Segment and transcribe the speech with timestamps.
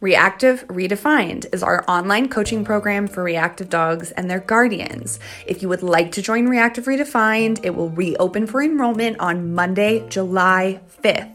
[0.00, 5.18] Reactive Redefined is our online coaching program for reactive dogs and their guardians.
[5.44, 10.08] If you would like to join Reactive Redefined, it will reopen for enrollment on Monday,
[10.08, 11.34] July 5th.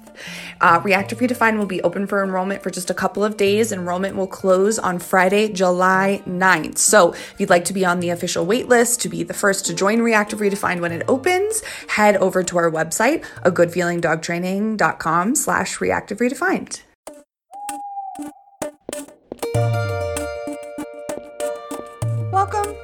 [0.62, 3.74] Uh, Reactive Redefined will be open for enrollment for just a couple of days.
[3.74, 6.78] Enrollment will close on Friday, July 9th.
[6.78, 9.74] So if you'd like to be on the official waitlist to be the first to
[9.74, 16.20] join Reactive Redefined when it opens, head over to our website, a goodfeelingdogtraining.com slash reactive
[16.20, 16.80] redefined.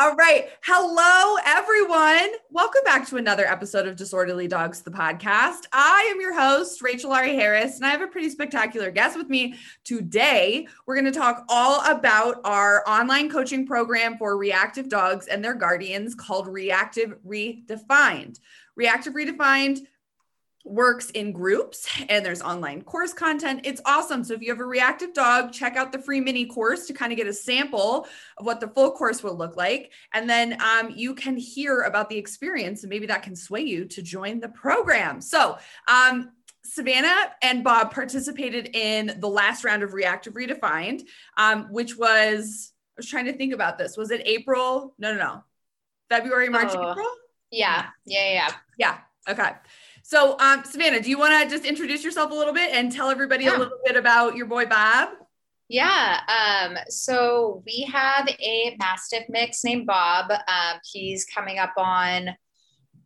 [0.00, 0.48] All right.
[0.62, 2.30] Hello, everyone.
[2.48, 5.66] Welcome back to another episode of Disorderly Dogs, the podcast.
[5.74, 9.28] I am your host, Rachel Ari Harris, and I have a pretty spectacular guest with
[9.28, 10.66] me today.
[10.86, 15.52] We're going to talk all about our online coaching program for reactive dogs and their
[15.52, 18.40] guardians called Reactive Redefined.
[18.76, 19.80] Reactive Redefined
[20.64, 23.62] works in groups and there's online course content.
[23.64, 24.22] It's awesome.
[24.24, 27.12] So if you have a reactive dog, check out the free mini course to kind
[27.12, 29.92] of get a sample of what the full course will look like.
[30.12, 33.86] And then um, you can hear about the experience and maybe that can sway you
[33.86, 35.20] to join the program.
[35.20, 41.02] So, um, Savannah and Bob participated in the last round of Reactive Redefined,
[41.36, 43.96] um, which was, I was trying to think about this.
[43.96, 44.94] Was it April?
[44.98, 45.44] No, no, no.
[46.10, 47.08] February, March, oh, April?
[47.50, 47.86] Yeah.
[48.04, 48.32] Yeah.
[48.32, 48.52] Yeah.
[48.78, 48.98] Yeah.
[49.28, 49.50] Okay.
[50.10, 53.10] So, um, Savannah, do you want to just introduce yourself a little bit and tell
[53.10, 53.56] everybody yeah.
[53.56, 55.10] a little bit about your boy Bob?
[55.68, 56.18] Yeah.
[56.26, 60.32] Um, so we have a Mastiff mix named Bob.
[60.32, 62.30] Um, he's coming up on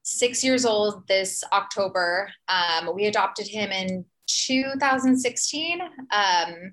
[0.02, 2.30] six years old this October.
[2.48, 5.80] Um, we adopted him in 2016.
[5.82, 6.72] Um,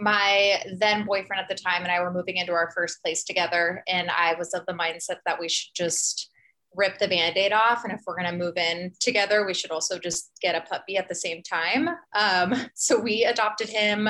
[0.00, 3.84] my then boyfriend at the time and I were moving into our first place together,
[3.86, 6.30] and I was of the mindset that we should just
[6.74, 9.98] rip the band-aid off and if we're going to move in together we should also
[9.98, 11.88] just get a puppy at the same time.
[12.14, 14.08] Um, so we adopted him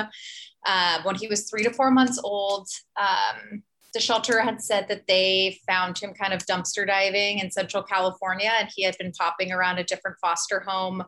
[0.65, 2.67] uh, when he was three to four months old.
[2.99, 7.81] Um, the shelter had said that they found him kind of dumpster diving in central
[7.81, 11.03] california and he had been popping around a different foster home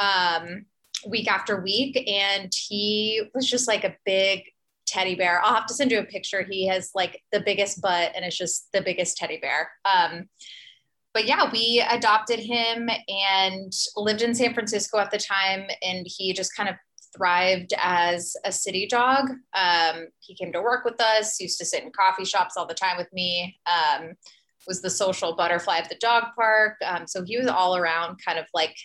[0.00, 0.64] um,
[1.06, 4.44] week after week and he was just like a big
[4.86, 5.40] teddy bear.
[5.42, 6.42] I'll have to send you a picture.
[6.42, 9.70] He has like the biggest butt and it's just the biggest teddy bear.
[9.84, 10.28] Um,
[11.14, 15.66] but yeah, we adopted him and lived in San Francisco at the time.
[15.82, 16.76] And he just kind of
[17.14, 19.30] thrived as a city dog.
[19.54, 22.74] Um, he came to work with us, used to sit in coffee shops all the
[22.74, 24.12] time with me, um,
[24.66, 26.76] was the social butterfly at the dog park.
[26.84, 28.76] Um, so he was all around kind of like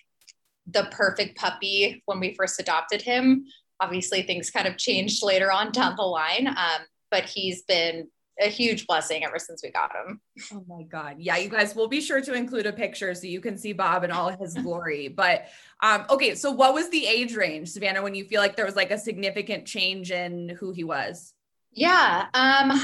[0.65, 3.45] the perfect puppy when we first adopted him.
[3.79, 8.49] Obviously, things kind of changed later on down the line, um, but he's been a
[8.49, 10.21] huge blessing ever since we got him.
[10.53, 11.15] Oh my God.
[11.19, 14.03] Yeah, you guys will be sure to include a picture so you can see Bob
[14.03, 15.07] in all his glory.
[15.17, 15.47] But
[15.81, 18.75] um, okay, so what was the age range, Savannah, when you feel like there was
[18.75, 21.33] like a significant change in who he was?
[21.71, 22.27] Yeah.
[22.33, 22.79] Um,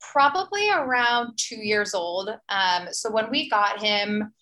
[0.00, 2.30] probably around two years old.
[2.48, 4.32] Um, so when we got him,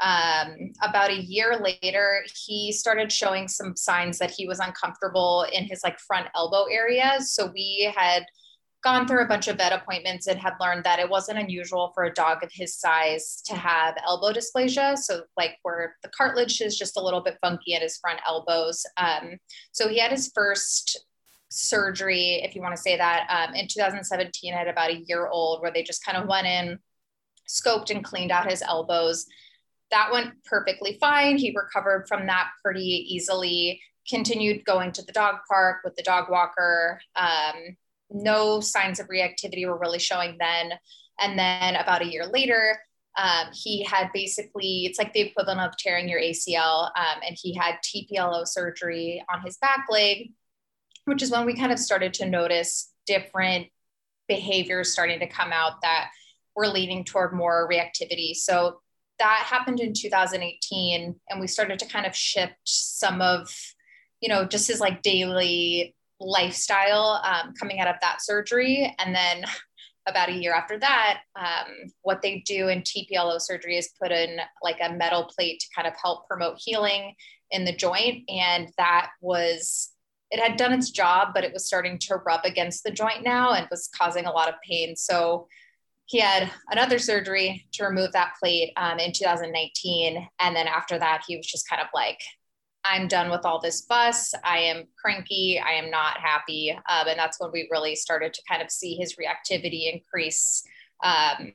[0.00, 5.64] um, about a year later, he started showing some signs that he was uncomfortable in
[5.64, 7.18] his like front elbow area.
[7.20, 8.24] So we had
[8.82, 12.04] gone through a bunch of vet appointments and had learned that it wasn't unusual for
[12.04, 14.96] a dog of his size to have elbow dysplasia.
[14.96, 18.84] So, like where the cartilage is just a little bit funky at his front elbows.
[18.96, 19.38] Um,
[19.72, 21.04] so, he had his first
[21.50, 25.60] surgery, if you want to say that, um, in 2017 at about a year old,
[25.60, 26.78] where they just kind of went in,
[27.48, 29.26] scoped, and cleaned out his elbows.
[29.90, 31.38] That went perfectly fine.
[31.38, 33.80] He recovered from that pretty easily.
[34.08, 37.00] Continued going to the dog park with the dog walker.
[37.16, 37.76] Um,
[38.10, 40.72] no signs of reactivity were really showing then.
[41.20, 42.78] And then about a year later,
[43.18, 46.86] um, he had basically, it's like the equivalent of tearing your ACL.
[46.96, 50.32] Um, and he had TPLO surgery on his back leg,
[51.04, 53.66] which is when we kind of started to notice different
[54.28, 56.10] behaviors starting to come out that
[56.54, 58.34] were leaning toward more reactivity.
[58.34, 58.80] So
[59.18, 61.16] that happened in 2018.
[61.28, 63.52] And we started to kind of shift some of,
[64.20, 68.94] you know, just his like daily lifestyle um, coming out of that surgery.
[68.98, 69.44] And then
[70.06, 74.38] about a year after that, um, what they do in TPLO surgery is put in
[74.62, 77.14] like a metal plate to kind of help promote healing
[77.50, 78.24] in the joint.
[78.28, 79.90] And that was,
[80.30, 83.52] it had done its job, but it was starting to rub against the joint now
[83.52, 84.96] and was causing a lot of pain.
[84.96, 85.46] So
[86.06, 90.26] he had another surgery to remove that plate um, in 2019.
[90.40, 92.20] And then after that, he was just kind of like,
[92.88, 94.32] I'm done with all this fuss.
[94.44, 95.60] I am cranky.
[95.64, 96.70] I am not happy.
[96.88, 100.62] Um, and that's when we really started to kind of see his reactivity increase
[101.04, 101.52] um,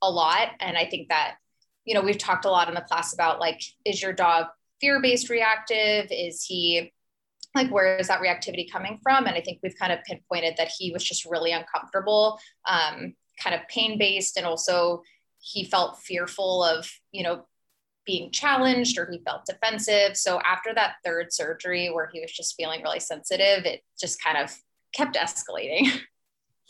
[0.00, 0.50] a lot.
[0.60, 1.36] And I think that,
[1.84, 4.46] you know, we've talked a lot in the class about like, is your dog
[4.80, 6.06] fear based reactive?
[6.10, 6.92] Is he
[7.56, 9.26] like, where is that reactivity coming from?
[9.26, 12.38] And I think we've kind of pinpointed that he was just really uncomfortable,
[12.68, 14.36] um, kind of pain based.
[14.36, 15.02] And also,
[15.40, 17.46] he felt fearful of, you know,
[18.08, 20.16] being challenged or he felt defensive.
[20.16, 24.38] So after that third surgery where he was just feeling really sensitive, it just kind
[24.38, 24.50] of
[24.92, 25.90] kept escalating.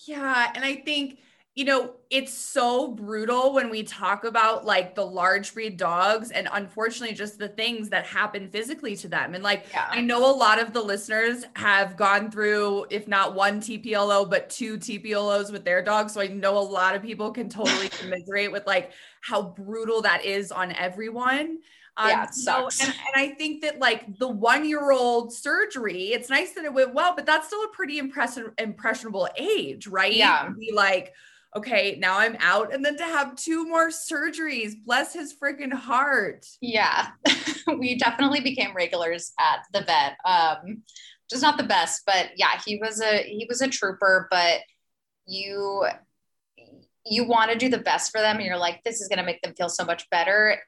[0.06, 0.52] Yeah.
[0.55, 1.19] And I think
[1.59, 6.49] you know, it's so brutal when we talk about like the large breed dogs and
[6.53, 9.35] unfortunately just the things that happen physically to them.
[9.35, 9.89] And like, yeah.
[9.91, 14.49] I know a lot of the listeners have gone through, if not one TPLO, but
[14.51, 16.13] two TPLOs with their dogs.
[16.13, 20.25] So I know a lot of people can totally commiserate with like how brutal that
[20.25, 21.59] is on everyone.
[21.97, 26.31] Um, yeah, so, and, and I think that like the one year old surgery, it's
[26.31, 30.15] nice that it went well, but that's still a pretty impressive, impressionable age, right?
[30.15, 30.51] Yeah.
[30.57, 31.15] Be like,
[31.59, 32.73] okay, now I'm out.
[32.73, 36.47] And then to have two more surgeries, bless his freaking heart.
[36.61, 37.09] Yeah,
[37.79, 40.17] we definitely became regulars at the vet.
[40.25, 40.83] Um,
[41.31, 44.61] just not the best, but yeah, he was a he was a trooper, but
[45.27, 45.85] you
[47.05, 49.25] you want to do the best for them and you're like this is going to
[49.25, 50.59] make them feel so much better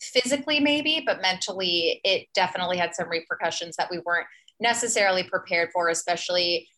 [0.00, 4.26] physically maybe but mentally it definitely had some repercussions that we weren't
[4.60, 6.68] necessarily prepared for especially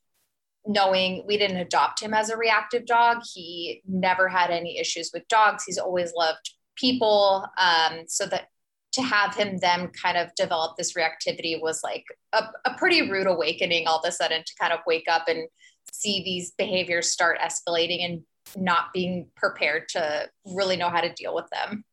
[0.66, 3.18] knowing we didn't adopt him as a reactive dog.
[3.32, 5.64] He never had any issues with dogs.
[5.64, 7.46] He's always loved people.
[7.58, 8.48] Um, so that
[8.92, 13.26] to have him then kind of develop this reactivity was like a, a pretty rude
[13.26, 15.48] awakening all of a sudden to kind of wake up and
[15.92, 18.22] see these behaviors start escalating and
[18.56, 21.84] not being prepared to really know how to deal with them.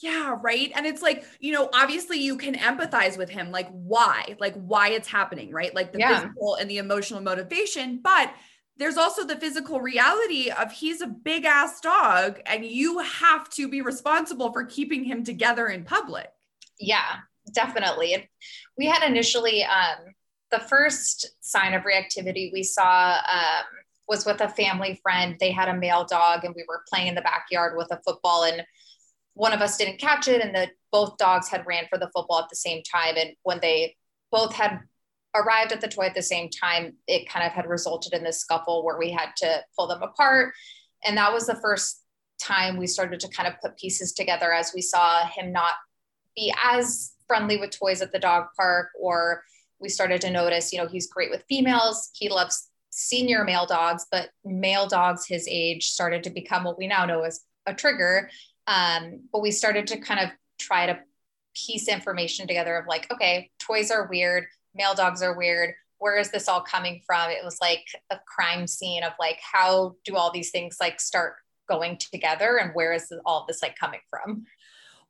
[0.00, 0.70] Yeah, right.
[0.74, 4.90] And it's like, you know, obviously you can empathize with him, like why, like why
[4.90, 5.74] it's happening, right?
[5.74, 6.20] Like the yeah.
[6.20, 8.00] physical and the emotional motivation.
[8.02, 8.32] But
[8.76, 13.68] there's also the physical reality of he's a big ass dog and you have to
[13.68, 16.30] be responsible for keeping him together in public.
[16.78, 17.16] Yeah,
[17.52, 18.30] definitely.
[18.76, 20.14] We had initially, um,
[20.50, 23.64] the first sign of reactivity we saw um,
[24.08, 25.36] was with a family friend.
[25.38, 28.44] They had a male dog and we were playing in the backyard with a football
[28.44, 28.64] and
[29.38, 32.40] one of us didn't catch it and that both dogs had ran for the football
[32.40, 33.14] at the same time.
[33.16, 33.94] And when they
[34.32, 34.80] both had
[35.32, 38.40] arrived at the toy at the same time it kind of had resulted in this
[38.40, 40.54] scuffle where we had to pull them apart.
[41.04, 42.02] And that was the first
[42.42, 45.74] time we started to kind of put pieces together as we saw him not
[46.34, 49.44] be as friendly with toys at the dog park or
[49.80, 54.06] we started to notice you know he's great with females he loves senior male dogs
[54.12, 58.30] but male dogs his age started to become what we now know as a trigger
[58.68, 60.28] um, but we started to kind of
[60.60, 60.98] try to
[61.56, 64.44] piece information together of like, okay, toys are weird,
[64.74, 65.74] male dogs are weird.
[65.96, 67.30] Where is this all coming from?
[67.30, 71.34] It was like a crime scene of like, how do all these things like start
[71.68, 74.44] going together and where is all this like coming from?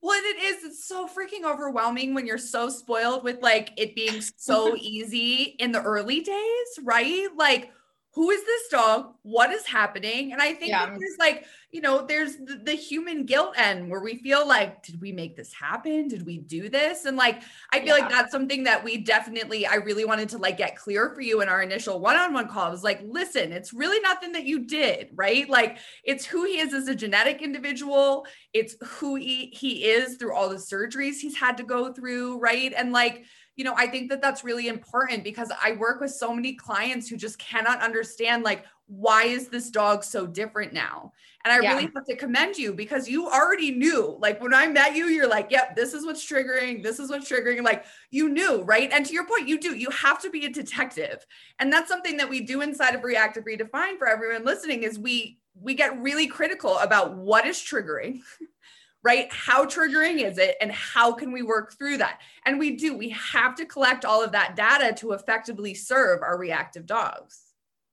[0.00, 3.96] Well, and it is, it's so freaking overwhelming when you're so spoiled with like it
[3.96, 7.26] being so easy in the early days, right?
[7.37, 7.72] Like,
[8.19, 9.15] who is this dog?
[9.23, 10.32] What is happening?
[10.32, 10.87] And I think yeah.
[10.87, 15.01] there's like, you know, there's the, the, human guilt end where we feel like, did
[15.01, 16.08] we make this happen?
[16.08, 17.05] Did we do this?
[17.05, 18.03] And like, I feel yeah.
[18.03, 21.43] like that's something that we definitely, I really wanted to like get clear for you
[21.43, 22.67] in our initial one on one call.
[22.67, 25.48] I was like, listen, it's really nothing that you did, right?
[25.48, 30.34] Like, it's who he is as a genetic individual, it's who he, he is through
[30.34, 32.72] all the surgeries he's had to go through, right?
[32.77, 33.27] And like,
[33.58, 37.08] you know, I think that that's really important because I work with so many clients
[37.08, 41.12] who just cannot understand, like, why is this dog so different now?
[41.44, 41.72] And I yeah.
[41.74, 44.17] really have to commend you because you already knew.
[44.20, 46.84] Like, when I met you, you're like, yep, this is what's triggering.
[46.84, 47.65] This is what's triggering.
[47.65, 48.91] Like, you knew, right?
[48.93, 49.74] And to your point, you do.
[49.74, 51.27] You have to be a detective.
[51.58, 55.41] And that's something that we do inside of Reactive Redefined for everyone listening is we
[55.60, 58.20] we get really critical about what is triggering
[59.02, 59.28] right?
[59.32, 60.56] How triggering is it?
[60.60, 62.20] And how can we work through that?
[62.44, 66.38] And we do, we have to collect all of that data to effectively serve our
[66.38, 67.40] reactive dogs.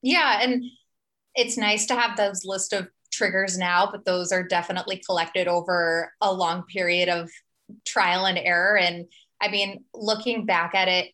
[0.01, 0.39] Yeah.
[0.41, 0.63] And
[1.35, 6.11] it's nice to have those list of triggers now, but those are definitely collected over
[6.21, 7.29] a long period of
[7.85, 8.77] trial and error.
[8.77, 9.05] And
[9.41, 11.11] I mean, looking back at it,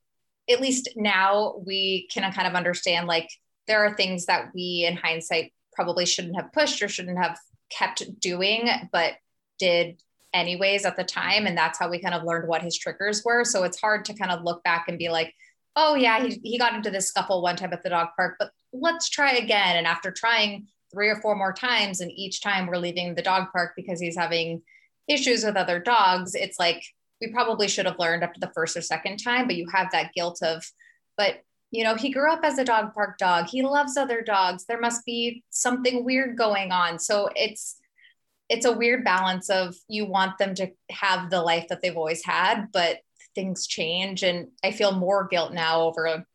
[0.50, 3.30] at least now we can kind of understand like
[3.68, 7.38] there are things that we in hindsight probably shouldn't have pushed or shouldn't have
[7.70, 9.14] kept doing, but
[9.62, 10.02] did
[10.34, 11.46] anyways at the time.
[11.46, 13.44] And that's how we kind of learned what his triggers were.
[13.46, 15.34] So it's hard to kind of look back and be like,
[15.76, 18.52] oh, yeah, he, he got into this scuffle one time at the dog park, but
[18.74, 19.78] let's try again.
[19.78, 22.02] And after trying three or four more times.
[22.02, 24.62] And each time we're leaving the dog park because he's having
[25.08, 26.36] issues with other dogs.
[26.36, 26.84] It's like,
[27.20, 30.12] we probably should have learned after the first or second time, but you have that
[30.14, 30.66] guilt of,
[31.18, 33.48] but you know, he grew up as a dog park dog.
[33.48, 34.66] He loves other dogs.
[34.66, 37.00] There must be something weird going on.
[37.00, 37.78] So it's,
[38.52, 42.24] it's a weird balance of you want them to have the life that they've always
[42.24, 42.98] had, but
[43.34, 44.24] things change.
[44.24, 46.26] And I feel more guilt now over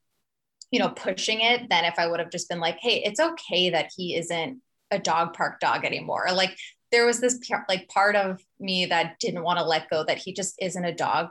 [0.71, 3.71] you know, pushing it than if I would have just been like, hey, it's okay
[3.71, 6.27] that he isn't a dog park dog anymore.
[6.33, 6.57] Like
[6.91, 10.33] there was this like part of me that didn't want to let go that he
[10.33, 11.29] just isn't a dog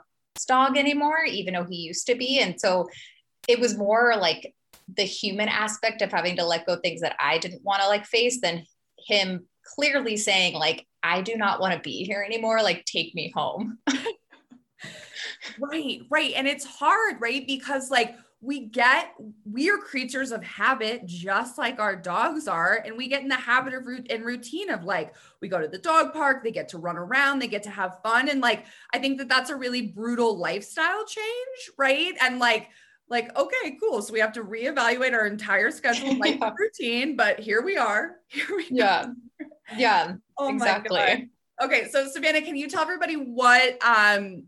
[0.48, 2.40] dog anymore, even though he used to be.
[2.40, 2.88] And so
[3.48, 4.54] it was more like
[4.96, 8.06] the human aspect of having to let go things that I didn't want to like
[8.06, 8.66] face than
[9.08, 12.62] him clearly saying like, I do not want to be here anymore.
[12.62, 13.78] Like take me home.
[15.60, 16.34] right, right.
[16.36, 17.46] And it's hard, right?
[17.46, 19.14] Because like we get
[19.50, 23.36] we are creatures of habit just like our dogs are and we get in the
[23.36, 26.70] habit of root and routine of like we go to the dog park they get
[26.70, 29.56] to run around they get to have fun and like i think that that's a
[29.56, 32.70] really brutal lifestyle change right and like
[33.10, 36.52] like okay cool so we have to reevaluate our entire schedule life yeah.
[36.58, 39.06] routine but here we are here we yeah.
[39.78, 41.30] Yeah oh exactly.
[41.62, 44.44] okay so savannah can you tell everybody what um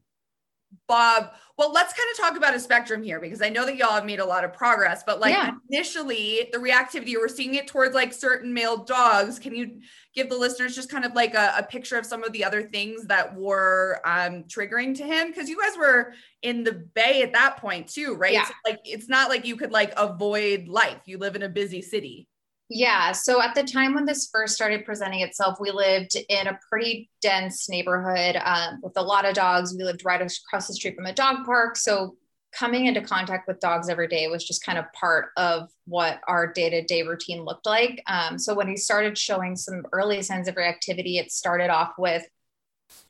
[0.87, 3.93] Bob, well, let's kind of talk about a spectrum here because I know that y'all
[3.93, 5.51] have made a lot of progress, but like yeah.
[5.71, 9.39] initially the reactivity, we're seeing it towards like certain male dogs.
[9.39, 9.81] Can you
[10.13, 12.61] give the listeners just kind of like a, a picture of some of the other
[12.61, 15.27] things that were um, triggering to him?
[15.27, 16.13] Because you guys were
[16.43, 18.33] in the bay at that point too, right?
[18.33, 18.45] Yeah.
[18.45, 21.01] So like it's not like you could like avoid life.
[21.05, 22.27] You live in a busy city.
[22.69, 23.13] Yeah.
[23.13, 27.09] So at the time when this first started presenting itself, we lived in a pretty
[27.21, 29.73] dense neighborhood um, with a lot of dogs.
[29.73, 31.77] We lived right across the street from a dog park.
[31.77, 32.17] So
[32.51, 36.51] coming into contact with dogs every day was just kind of part of what our
[36.51, 38.01] day to day routine looked like.
[38.07, 42.25] Um, so when he started showing some early signs of reactivity, it started off with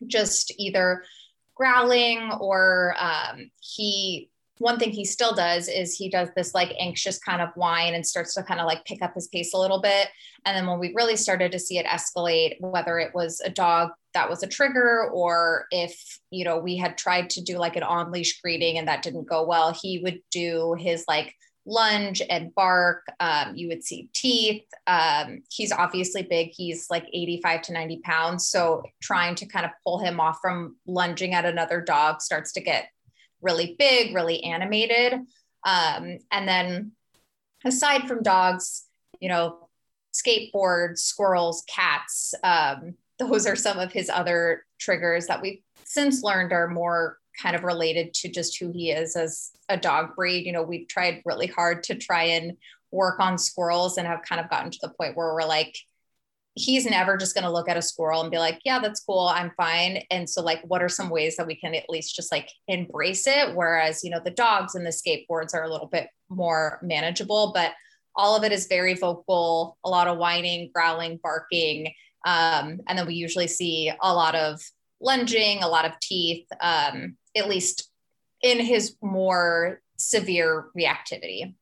[0.05, 1.03] just either
[1.55, 7.19] growling or um, he one thing he still does is he does this like anxious
[7.19, 9.81] kind of whine and starts to kind of like pick up his pace a little
[9.81, 10.09] bit.
[10.45, 13.91] And then when we really started to see it escalate, whether it was a dog
[14.13, 17.83] that was a trigger or if, you know, we had tried to do like an
[17.83, 21.35] on leash greeting and that didn't go well, he would do his like
[21.67, 23.05] lunge and bark.
[23.19, 24.65] Um, you would see teeth.
[24.87, 26.51] Um, he's obviously big.
[26.53, 28.47] He's like 85 to 90 pounds.
[28.47, 32.61] So trying to kind of pull him off from lunging at another dog starts to
[32.61, 32.87] get
[33.41, 35.13] really big, really animated.
[35.65, 36.91] Um, and then
[37.65, 38.85] aside from dogs,
[39.19, 39.69] you know,
[40.13, 46.51] skateboards, squirrels, cats, um, those are some of his other triggers that we've since learned
[46.53, 50.45] are more kind of related to just who he is as a dog breed.
[50.45, 52.57] You know, we've tried really hard to try and
[52.91, 55.75] work on squirrels and have kind of gotten to the point where we're like,
[56.57, 59.27] he's never just going to look at a squirrel and be like, yeah, that's cool.
[59.27, 60.03] I'm fine.
[60.09, 63.27] And so like, what are some ways that we can at least just like embrace
[63.27, 63.55] it?
[63.55, 67.73] Whereas, you know, the dogs and the skateboards are a little bit more manageable, but
[68.15, 71.93] all of it is very vocal, a lot of whining, growling, barking.
[72.25, 74.59] Um, and then we usually see a lot of
[74.99, 77.91] lunging, a lot of teeth, um, at least
[78.41, 81.53] in his more severe reactivity.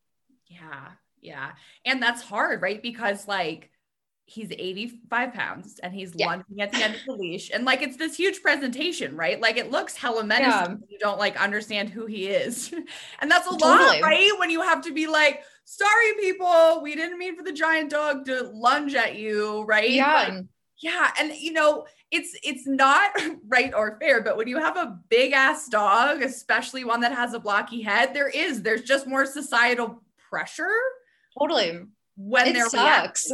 [0.48, 0.92] Yeah.
[1.22, 1.52] Yeah.
[1.84, 2.82] And that's hard, right?
[2.82, 3.70] Because like,
[4.28, 6.28] he's 85 pounds and he's yeah.
[6.28, 7.52] lunging at the end of the leash.
[7.54, 9.40] And like it's this huge presentation, right?
[9.40, 10.80] Like it looks hella menacing.
[10.82, 10.88] Yeah.
[10.90, 12.74] You don't like understand who he is.
[13.20, 14.02] and that's a totally.
[14.02, 14.32] lot, right?
[14.40, 18.26] When you have to be like, sorry, people, we didn't mean for the giant dog
[18.26, 19.92] to lunge at you, right?
[19.92, 20.30] Yeah.
[20.30, 20.46] But,
[20.80, 21.12] yeah.
[21.20, 23.12] And you know, it's it's not
[23.48, 27.34] right or fair, but when you have a big ass dog, especially one that has
[27.34, 30.74] a blocky head, there is, there's just more societal pressure.
[31.38, 31.82] Totally.
[32.18, 33.30] When it they're sucks.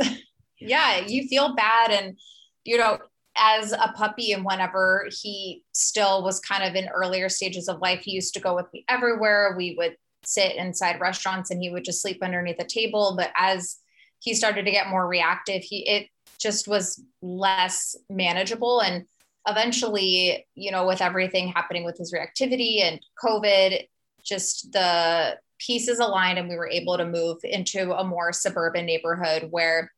[0.62, 1.00] Yeah.
[1.06, 2.18] You feel bad and
[2.63, 3.00] you know
[3.38, 8.01] as a puppy and whenever he still was kind of in earlier stages of life
[8.01, 9.56] he used to go with me everywhere.
[9.58, 13.15] We would sit inside restaurants and he would just sleep underneath the table.
[13.18, 13.77] But as
[14.20, 16.08] he started to get more reactive he it
[16.39, 18.82] just was less manageable.
[18.82, 19.06] And
[19.48, 23.88] eventually you know with everything happening with his reactivity and covid
[24.24, 29.48] just the pieces aligned and we were able to move into a more suburban neighborhood
[29.51, 29.91] where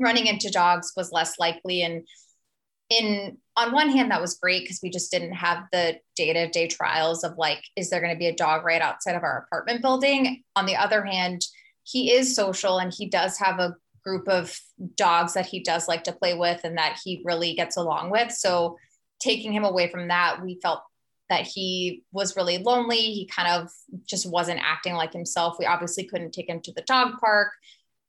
[0.00, 1.82] running into dogs was less likely.
[1.82, 2.06] And
[2.90, 7.22] in on one hand that was great because we just didn't have the day-to-day trials
[7.22, 10.42] of like is there going to be a dog right outside of our apartment building?
[10.56, 11.42] On the other hand
[11.82, 13.74] he is social and he does have a
[14.04, 14.58] group of
[14.96, 18.32] dogs that he does like to play with and that he really gets along with.
[18.32, 18.78] So
[19.20, 20.82] taking him away from that we felt
[21.28, 22.96] that he was really lonely.
[22.96, 23.70] He kind of
[24.06, 25.56] just wasn't acting like himself.
[25.58, 27.50] We obviously couldn't take him to the dog park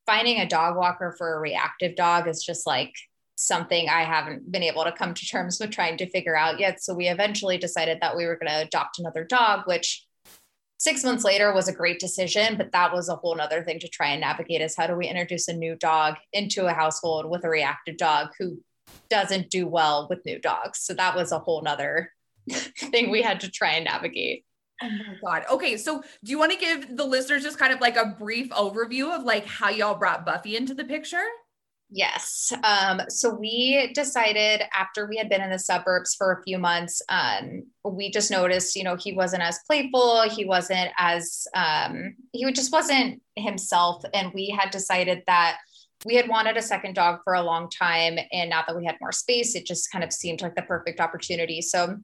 [0.09, 2.91] finding a dog walker for a reactive dog is just like
[3.35, 6.81] something I haven't been able to come to terms with trying to figure out yet.
[6.81, 10.03] So we eventually decided that we were going to adopt another dog, which
[10.79, 13.87] six months later was a great decision, but that was a whole nother thing to
[13.87, 17.45] try and navigate is how do we introduce a new dog into a household with
[17.45, 18.57] a reactive dog who
[19.11, 20.79] doesn't do well with new dogs.
[20.79, 22.11] So that was a whole nother
[22.49, 24.43] thing we had to try and navigate.
[24.81, 25.43] Oh my God.
[25.51, 25.77] Okay.
[25.77, 29.13] So do you want to give the listeners just kind of like a brief overview
[29.13, 31.25] of like how y'all brought Buffy into the picture?
[31.91, 32.53] Yes.
[32.63, 37.01] Um, so we decided after we had been in the suburbs for a few months,
[37.09, 40.29] um, we just noticed, you know, he wasn't as playful.
[40.29, 44.03] He wasn't as, um, he just wasn't himself.
[44.13, 45.57] And we had decided that
[46.05, 48.19] we had wanted a second dog for a long time.
[48.31, 51.00] And now that we had more space, it just kind of seemed like the perfect
[51.00, 51.59] opportunity.
[51.62, 51.98] So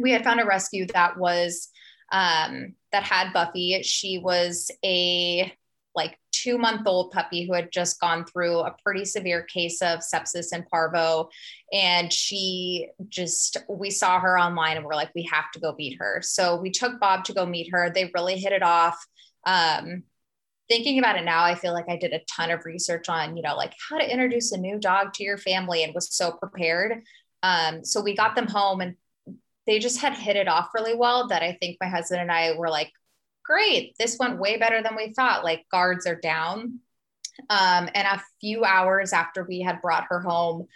[0.00, 1.68] we had found a rescue that was,
[2.12, 3.82] um, that had Buffy.
[3.82, 5.52] She was a
[5.94, 10.00] like two month old puppy who had just gone through a pretty severe case of
[10.00, 11.28] sepsis and parvo.
[11.72, 15.98] And she just, we saw her online and we're like, we have to go meet
[16.00, 16.20] her.
[16.22, 17.90] So we took Bob to go meet her.
[17.90, 19.04] They really hit it off.
[19.46, 20.02] Um,
[20.68, 23.42] thinking about it now, I feel like I did a ton of research on, you
[23.42, 27.02] know, like how to introduce a new dog to your family and was so prepared.
[27.42, 28.96] Um, so we got them home and
[29.66, 32.56] they just had hit it off really well that I think my husband and I
[32.56, 32.92] were like,
[33.44, 35.44] great, this went way better than we thought.
[35.44, 36.80] Like guards are down.
[37.50, 40.66] Um, and a few hours after we had brought her home,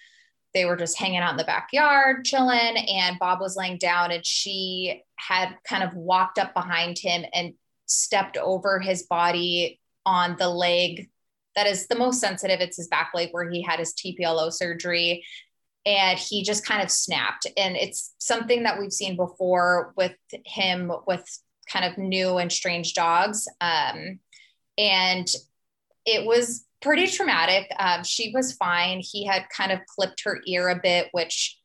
[0.54, 2.76] they were just hanging out in the backyard, chilling.
[2.76, 7.54] And Bob was laying down, and she had kind of walked up behind him and
[7.86, 11.10] stepped over his body on the leg
[11.58, 12.60] that is the most sensitive.
[12.60, 15.24] It's his back leg where he had his TPLO surgery.
[15.88, 17.46] And he just kind of snapped.
[17.56, 20.12] And it's something that we've seen before with
[20.44, 21.24] him with
[21.70, 23.48] kind of new and strange dogs.
[23.60, 24.18] Um,
[24.76, 25.26] and
[26.04, 27.70] it was pretty traumatic.
[27.78, 29.00] Um, she was fine.
[29.00, 31.58] He had kind of clipped her ear a bit, which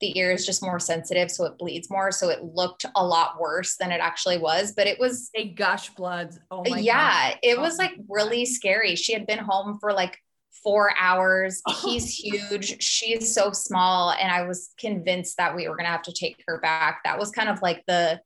[0.00, 2.10] the ear is just more sensitive, so it bleeds more.
[2.12, 5.90] So it looked a lot worse than it actually was, but it was a gush
[5.90, 6.34] blood.
[6.50, 7.38] Oh my yeah, God.
[7.42, 8.94] it oh was like really scary.
[8.96, 10.18] She had been home for like
[10.62, 11.62] four hours.
[11.68, 11.80] Oh.
[11.84, 12.82] He's huge.
[12.82, 14.10] She's so small.
[14.12, 17.00] And I was convinced that we were going to have to take her back.
[17.04, 18.20] That was kind of like the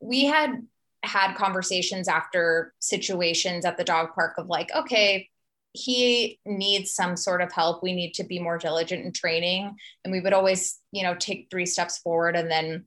[0.00, 0.62] we had
[1.02, 5.28] had conversations after situations at the dog park of like, okay,
[5.72, 7.82] he needs some sort of help.
[7.82, 9.76] We need to be more diligent in training.
[10.04, 12.86] And we would always, you know, take three steps forward and then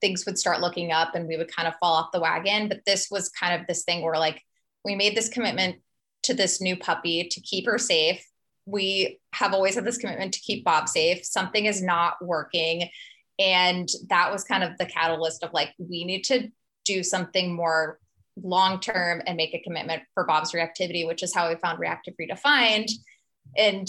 [0.00, 2.68] things would start looking up and we would kind of fall off the wagon.
[2.68, 4.42] But this was kind of this thing where like
[4.84, 5.76] we made this commitment
[6.24, 8.24] to this new puppy to keep her safe.
[8.66, 11.24] We have always had this commitment to keep Bob safe.
[11.24, 12.90] Something is not working.
[13.38, 16.50] And that was kind of the catalyst of like, we need to
[16.84, 17.98] do something more
[18.42, 22.14] long term and make a commitment for Bob's reactivity, which is how we found Reactive
[22.20, 22.90] Redefined.
[23.56, 23.88] And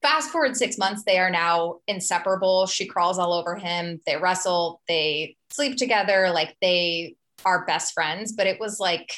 [0.00, 2.66] fast forward six months, they are now inseparable.
[2.66, 8.32] She crawls all over him, they wrestle, they sleep together, like they are best friends.
[8.32, 9.12] But it was like,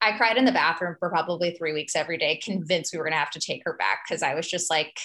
[0.00, 3.14] I cried in the bathroom for probably three weeks every day, convinced we were going
[3.14, 4.98] to have to take her back because I was just like,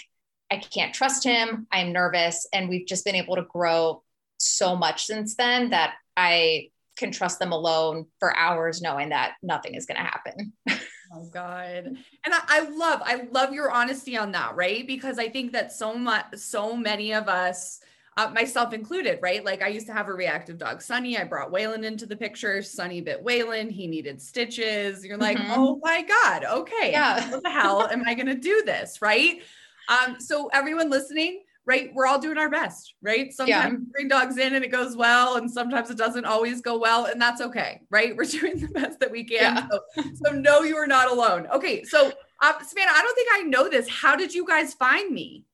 [0.52, 1.68] I can't trust him.
[1.72, 2.48] I'm nervous.
[2.54, 4.04] And we've just been able to grow
[4.38, 9.74] so much since then that I can trust them alone for hours knowing that nothing
[9.74, 10.54] is going to happen.
[11.12, 11.86] oh God.
[11.86, 14.86] And I, I, love, I love your honesty on that, right?
[14.86, 17.80] Because I think that so much, so many of us,
[18.18, 19.44] uh, myself included, right?
[19.44, 21.18] Like I used to have a reactive dog, Sunny.
[21.18, 22.62] I brought Waylon into the picture.
[22.62, 23.72] Sunny bit Waylon.
[23.72, 25.04] He needed stitches.
[25.04, 25.52] You're like, mm-hmm.
[25.54, 26.46] oh my God.
[26.46, 26.92] Okay.
[26.92, 27.20] Yeah.
[27.20, 29.02] How the hell am I going to do this?
[29.02, 29.42] Right.
[29.90, 31.92] Um, so everyone listening, right?
[31.94, 33.34] We're all doing our best, right?
[33.34, 33.92] Sometimes yeah.
[33.92, 37.22] bring dogs in and it goes well, and sometimes it doesn't always go well, and
[37.22, 38.16] that's okay, right?
[38.18, 39.40] We're doing the best that we can.
[39.42, 39.68] Yeah.
[39.70, 41.48] So, so no, you are not alone.
[41.48, 43.90] Okay, so uh, Savannah, I don't think I know this.
[43.90, 45.46] How did you guys find me?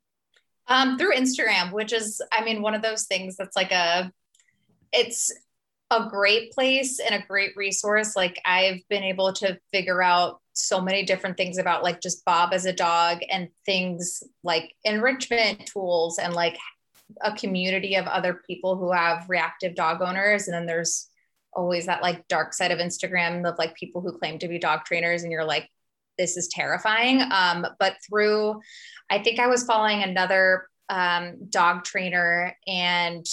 [0.70, 4.12] Um, through Instagram, which is, I mean, one of those things that's like a,
[4.94, 5.32] it's
[5.92, 8.16] a great place and a great resource.
[8.16, 12.54] Like I've been able to figure out so many different things about like just Bob
[12.54, 16.58] as a dog and things like enrichment tools and like
[17.22, 20.48] a community of other people who have reactive dog owners.
[20.48, 21.08] And then there's
[21.54, 24.86] always that like dark side of Instagram of like people who claim to be dog
[24.86, 25.70] trainers and you're like,
[26.20, 27.24] this is terrifying.
[27.32, 28.60] Um, but through,
[29.10, 33.26] I think I was following another um, dog trainer and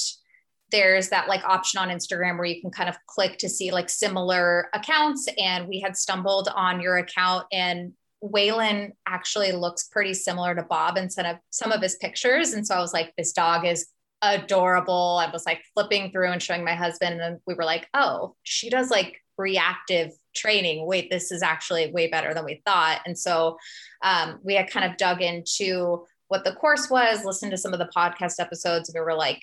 [0.73, 3.89] there's that like option on Instagram where you can kind of click to see like
[3.89, 5.29] similar accounts.
[5.39, 10.97] And we had stumbled on your account and Waylon actually looks pretty similar to Bob
[10.97, 12.53] in some of some of his pictures.
[12.53, 13.89] And so I was like, this dog is
[14.23, 15.21] adorable.
[15.21, 18.71] I was like flipping through and showing my husband, and we were like, oh, she
[18.71, 20.87] does like reactive training.
[20.87, 23.01] Wait this is actually way better than we thought.
[23.07, 23.59] And so
[24.03, 27.79] um, we had kind of dug into what the course was listened to some of
[27.79, 29.43] the podcast episodes we were like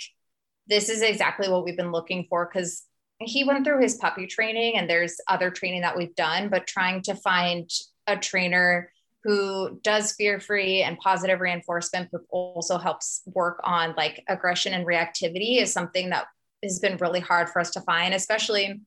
[0.67, 2.83] this is exactly what we've been looking for because
[3.19, 7.01] he went through his puppy training and there's other training that we've done but trying
[7.01, 7.69] to find
[8.07, 8.91] a trainer
[9.23, 14.85] who does fear free and positive reinforcement but also helps work on like aggression and
[14.85, 16.25] reactivity is something that
[16.63, 18.81] has been really hard for us to find especially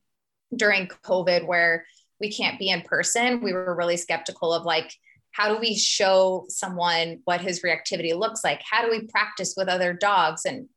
[0.55, 1.85] during covid where
[2.19, 4.93] we can't be in person we were really skeptical of like
[5.31, 9.67] how do we show someone what his reactivity looks like how do we practice with
[9.67, 10.67] other dogs and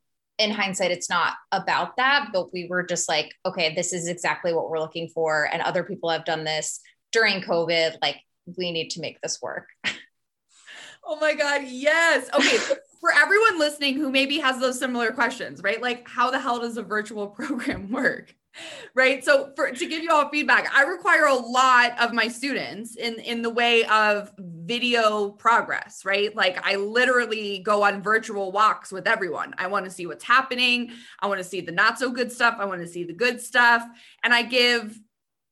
[0.40, 4.54] in hindsight, it's not about that, but we were just like, okay, this is exactly
[4.54, 5.46] what we're looking for.
[5.52, 6.80] And other people have done this
[7.12, 7.98] during COVID.
[8.00, 8.16] Like,
[8.56, 9.68] we need to make this work.
[11.02, 11.62] Oh my God.
[11.64, 12.28] Yes.
[12.32, 12.58] Okay.
[13.00, 15.80] for everyone listening who maybe has those similar questions, right?
[15.80, 18.34] Like, how the hell does a virtual program work?
[18.94, 19.24] Right?
[19.24, 23.14] So for to give you all feedback i require a lot of my students in
[23.20, 26.34] in the way of video progress right?
[26.34, 29.54] Like i literally go on virtual walks with everyone.
[29.58, 30.90] I want to see what's happening.
[31.20, 32.56] I want to see the not so good stuff.
[32.58, 33.82] I want to see the good stuff.
[34.22, 34.98] And i give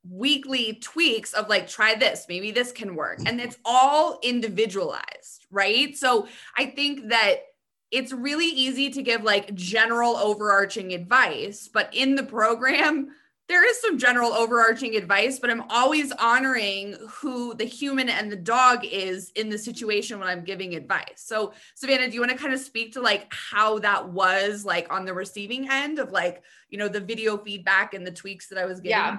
[0.09, 3.19] weekly tweaks of like try this maybe this can work.
[3.27, 5.97] And it's all individualized right?
[5.97, 7.41] So i think that
[7.90, 13.09] it's really easy to give like general overarching advice, but in the program,
[13.48, 18.37] there is some general overarching advice, but I'm always honoring who the human and the
[18.37, 21.14] dog is in the situation when I'm giving advice.
[21.16, 24.92] So, Savannah, do you want to kind of speak to like how that was like
[24.92, 28.59] on the receiving end of like, you know, the video feedback and the tweaks that
[28.59, 28.90] I was giving?
[28.90, 29.16] Yeah.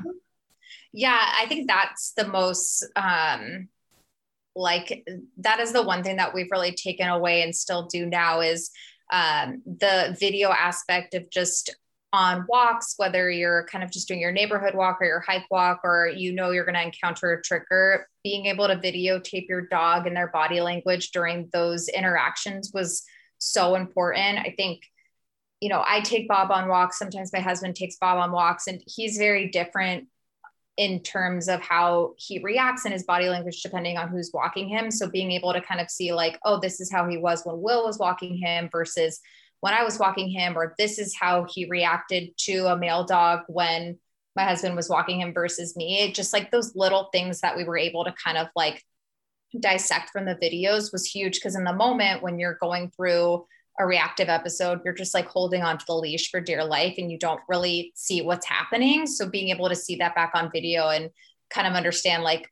[0.91, 3.69] Yeah, I think that's the most um
[4.59, 8.41] like that is the one thing that we've really taken away and still do now
[8.41, 8.69] is
[9.11, 11.75] um, the video aspect of just
[12.11, 15.79] on walks, whether you're kind of just doing your neighborhood walk or your hike walk,
[15.83, 20.07] or you know you're going to encounter a trigger, being able to videotape your dog
[20.07, 23.03] and their body language during those interactions was
[23.37, 24.39] so important.
[24.39, 24.81] I think,
[25.61, 26.99] you know, I take Bob on walks.
[26.99, 30.07] Sometimes my husband takes Bob on walks, and he's very different
[30.79, 34.89] in terms of how he reacts and his body language depending on who's walking him.
[34.89, 37.61] So being able to kind of see like oh this is how he was when
[37.61, 39.19] will was walking him versus
[39.61, 43.41] when i was walking him or this is how he reacted to a male dog
[43.49, 43.99] when
[44.39, 45.99] my husband was walking him versus me.
[45.99, 48.81] It just like those little things that we were able to kind of like
[49.59, 51.35] dissect from the videos was huge.
[51.35, 53.45] Because in the moment when you're going through
[53.79, 57.17] a reactive episode, you're just like holding onto the leash for dear life and you
[57.17, 59.07] don't really see what's happening.
[59.07, 61.09] So being able to see that back on video and
[61.49, 62.51] kind of understand like,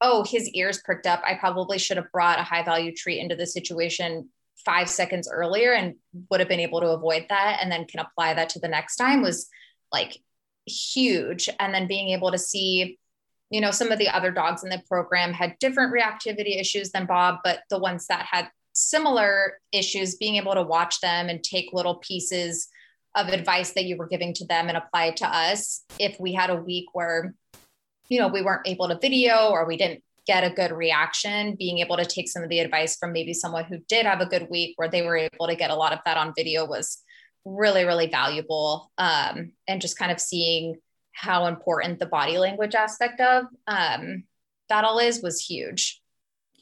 [0.00, 1.22] oh, his ears pricked up.
[1.26, 4.28] I probably should have brought a high value treat into the situation
[4.64, 5.96] five seconds earlier and
[6.30, 8.96] would have been able to avoid that and then can apply that to the next
[8.96, 9.48] time was
[9.92, 10.18] like
[10.66, 11.48] huge.
[11.58, 12.98] And then being able to see,
[13.50, 17.06] you know, some of the other dogs in the program had different reactivity issues than
[17.06, 21.72] Bob, but the ones that had similar issues, being able to watch them and take
[21.72, 22.68] little pieces
[23.14, 25.84] of advice that you were giving to them and apply it to us.
[25.98, 27.34] If we had a week where,
[28.08, 31.78] you know, we weren't able to video or we didn't get a good reaction, being
[31.78, 34.48] able to take some of the advice from maybe someone who did have a good
[34.50, 37.02] week where they were able to get a lot of that on video was
[37.44, 38.90] really, really valuable.
[38.98, 40.76] Um, and just kind of seeing
[41.12, 44.24] how important the body language aspect of um,
[44.68, 46.00] that all is was huge.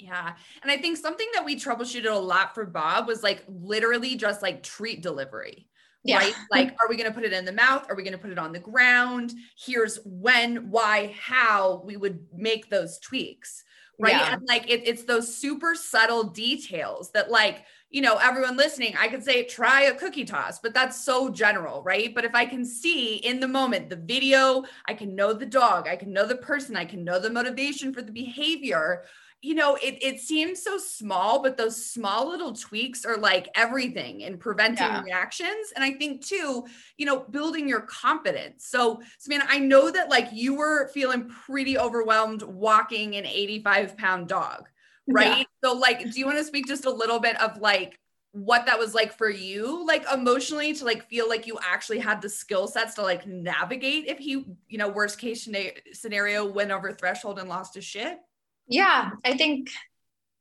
[0.03, 0.33] Yeah.
[0.63, 4.43] And I think something that we troubleshooted a lot for Bob was like literally just
[4.43, 5.69] like treat delivery.
[6.03, 6.19] Yeah.
[6.19, 6.35] Right.
[6.51, 7.87] Like, are we going to put it in the mouth?
[7.89, 9.33] Are we going to put it on the ground?
[9.57, 13.63] Here's when, why, how we would make those tweaks.
[14.01, 14.15] Right.
[14.15, 14.33] Yeah.
[14.33, 19.07] And like it, it's those super subtle details that, like, you know, everyone listening, I
[19.07, 22.13] could say try a cookie toss, but that's so general, right?
[22.13, 25.87] But if I can see in the moment the video, I can know the dog,
[25.87, 29.05] I can know the person, I can know the motivation for the behavior
[29.43, 34.21] you know, it, it seems so small, but those small little tweaks are like everything
[34.21, 35.03] in preventing yeah.
[35.03, 35.73] reactions.
[35.75, 36.65] And I think too,
[36.97, 38.67] you know, building your confidence.
[38.67, 44.29] So, Samantha, I know that like you were feeling pretty overwhelmed walking an 85 pound
[44.29, 44.69] dog,
[45.09, 45.39] right?
[45.39, 45.45] Yeah.
[45.65, 47.99] So, like, do you want to speak just a little bit of like
[48.31, 52.23] what that was like for you, like emotionally, to like feel like you actually had
[52.23, 55.49] the skill sets to like navigate if he, you know, worst case
[55.93, 58.21] scenario went over threshold and lost his shit?
[58.67, 59.71] Yeah, I think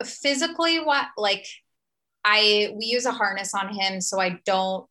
[0.05, 1.45] physically what like
[2.23, 4.88] I we use a harness on him so I don't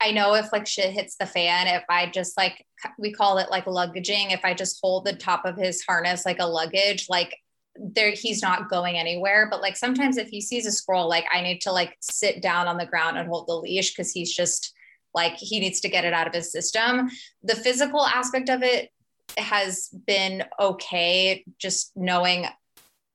[0.00, 2.66] I know if like shit hits the fan if I just like
[2.98, 6.38] we call it like luggaging if I just hold the top of his harness like
[6.40, 7.36] a luggage like
[7.76, 11.40] there he's not going anywhere but like sometimes if he sees a squirrel like I
[11.40, 14.72] need to like sit down on the ground and hold the leash cuz he's just
[15.14, 17.08] like he needs to get it out of his system.
[17.42, 18.90] The physical aspect of it
[19.38, 22.46] has been okay just knowing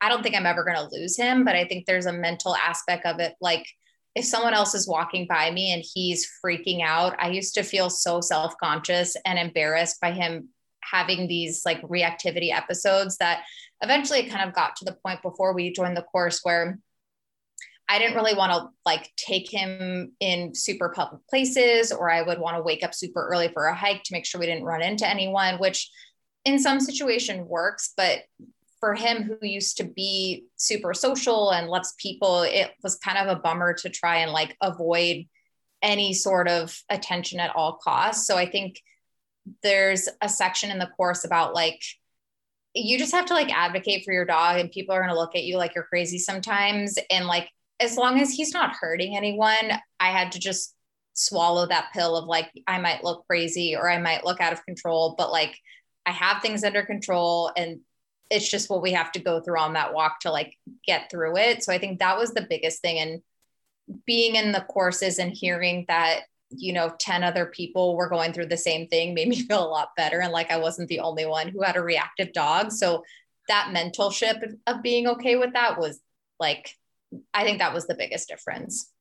[0.02, 2.56] I don't think I'm ever going to lose him, but I think there's a mental
[2.56, 3.36] aspect of it.
[3.42, 3.68] Like
[4.16, 7.90] if someone else is walking by me and he's freaking out, I used to feel
[7.90, 10.50] so self conscious and embarrassed by him
[10.82, 13.44] having these like reactivity episodes that
[13.82, 16.80] eventually it kind of got to the point before we joined the course where
[17.90, 22.40] I didn't really want to like take him in super public places, or I would
[22.40, 24.84] want to wake up super early for a hike to make sure we didn't run
[24.84, 25.90] into anyone, which
[26.46, 27.94] in some situation works.
[27.98, 28.20] But
[28.80, 33.36] for him, who used to be super social and loves people, it was kind of
[33.36, 35.26] a bummer to try and like avoid
[35.82, 38.28] any sort of attention at all costs.
[38.28, 38.82] So I think
[39.64, 41.82] there's a section in the course about like
[42.76, 45.36] you just have to like advocate for your dog and people are going to look
[45.36, 49.72] at you like you're crazy sometimes and like as long as he's not hurting anyone,
[50.00, 50.76] I had to just
[51.14, 54.66] swallow that pill of like, I might look crazy or I might look out of
[54.66, 55.58] control, but like
[56.06, 57.80] I have things under control and
[58.30, 61.38] it's just what we have to go through on that walk to like get through
[61.38, 61.64] it.
[61.64, 63.00] So I think that was the biggest thing.
[63.00, 63.22] And
[64.06, 68.48] being in the courses and hearing that, you know, 10 other people were going through
[68.48, 70.22] the same thing made me feel a lot better.
[70.22, 72.72] And like I wasn't the only one who had a reactive dog.
[72.72, 73.04] So
[73.48, 76.00] that mental shift of being okay with that was
[76.40, 76.76] like
[77.34, 78.92] I think that was the biggest difference.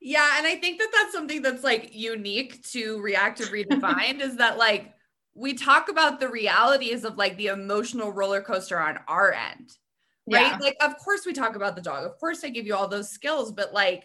[0.00, 0.38] Yeah.
[0.38, 4.93] And I think that that's something that's like unique to Reactive Redefined is that like
[5.34, 9.76] we talk about the realities of like the emotional roller coaster on our end,
[10.30, 10.52] right?
[10.52, 10.58] Yeah.
[10.60, 12.04] Like, of course, we talk about the dog.
[12.04, 14.04] Of course, I give you all those skills, but like,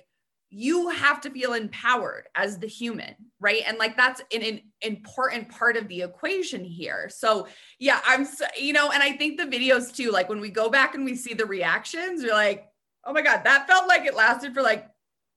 [0.51, 3.61] you have to feel empowered as the human, right?
[3.67, 7.07] And like that's an, an, important part of the equation here.
[7.13, 10.69] So, yeah, I'm, you know, and I think the videos too, like when we go
[10.69, 12.67] back and we see the reactions, you're like,
[13.05, 14.87] oh my God, that felt like it lasted for like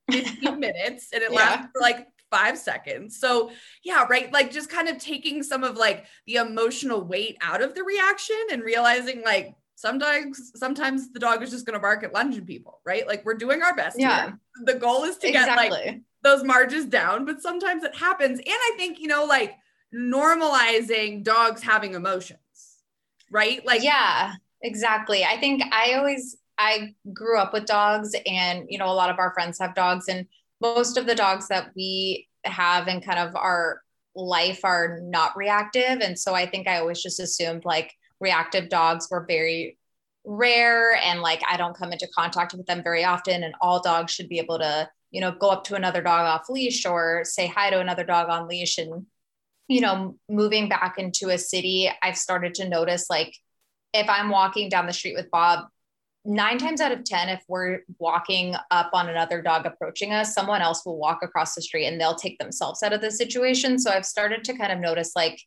[0.09, 1.37] 15 minutes and it yeah.
[1.37, 3.19] lasted for like five seconds.
[3.19, 3.51] So,
[3.83, 4.33] yeah, right.
[4.33, 8.37] Like just kind of taking some of like the emotional weight out of the reaction
[8.51, 12.79] and realizing like sometimes sometimes the dog is just going to bark at lunging people,
[12.85, 13.05] right?
[13.07, 13.99] Like we're doing our best.
[13.99, 14.23] Yeah.
[14.23, 14.39] Here.
[14.63, 15.69] The goal is to exactly.
[15.69, 18.39] get like those marges down, but sometimes it happens.
[18.39, 19.55] And I think, you know, like
[19.93, 22.39] normalizing dogs having emotions,
[23.29, 23.63] right?
[23.65, 25.23] Like, yeah, exactly.
[25.23, 29.19] I think I always, I grew up with dogs and, you know, a lot of
[29.19, 30.25] our friends have dogs and
[30.63, 33.81] most of the dogs that we have in kind of our
[34.15, 35.99] life are not reactive.
[35.99, 39.77] And so I think I always just assumed like reactive dogs were very
[40.23, 44.13] rare and like I don't come into contact with them very often and all dogs
[44.13, 47.47] should be able to, you know, go up to another dog off leash or say
[47.47, 49.05] hi to another dog on leash and
[49.67, 53.35] you know, moving back into a city, I've started to notice like
[53.93, 55.67] if I'm walking down the street with Bob,
[56.25, 60.61] nine times out of 10, if we're walking up on another dog approaching us, someone
[60.61, 63.77] else will walk across the street and they'll take themselves out of the situation.
[63.77, 65.39] So I've started to kind of notice like,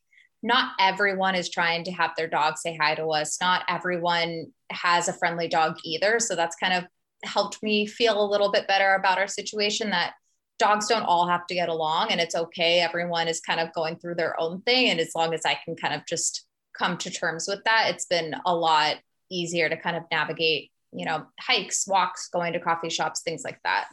[0.43, 3.37] not everyone is trying to have their dog say hi to us.
[3.41, 6.19] Not everyone has a friendly dog either.
[6.19, 6.85] So that's kind of
[7.23, 10.13] helped me feel a little bit better about our situation that
[10.59, 12.81] dogs don't all have to get along and it's okay.
[12.81, 14.89] Everyone is kind of going through their own thing.
[14.89, 16.45] And as long as I can kind of just
[16.77, 18.97] come to terms with that, it's been a lot
[19.29, 23.59] easier to kind of navigate, you know, hikes, walks, going to coffee shops, things like
[23.63, 23.87] that.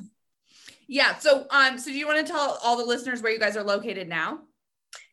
[0.88, 1.16] Yeah.
[1.16, 3.62] So, um, so do you want to tell all the listeners where you guys are
[3.62, 4.40] located now?